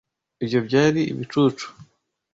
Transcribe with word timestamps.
Ibyo 0.43 0.59
byari 0.67 1.01
ibicucu. 1.11 1.67